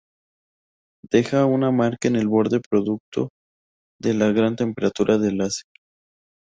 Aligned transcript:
Deja 1.11 1.45
una 1.45 1.69
marca 1.69 2.07
en 2.07 2.15
el 2.15 2.27
borde 2.27 2.59
producto 2.59 3.29
de 4.01 4.15
la 4.15 4.31
gran 4.31 4.55
temperatura 4.55 5.19
del 5.19 5.37
láser. 5.37 5.67